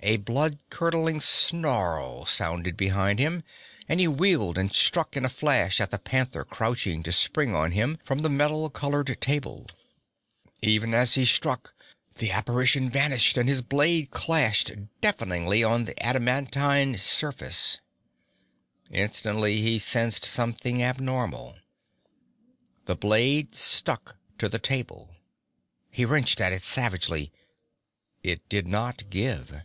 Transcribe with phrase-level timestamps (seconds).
[0.00, 3.42] A blood curdling snarl sounded behind him,
[3.88, 7.72] and he wheeled and struck in a flash at the panther crouching to spring on
[7.72, 9.66] him from the metal colored table.
[10.62, 11.74] Even as he struck,
[12.18, 14.70] the apparition vanished and his blade clashed
[15.00, 17.80] deafeningly on the adamantine surface.
[18.92, 21.56] Instantly he sensed something abnormal.
[22.84, 25.16] The blade stuck to the table!
[25.90, 27.32] He wrenched at it savagely.
[28.22, 29.62] It did not give.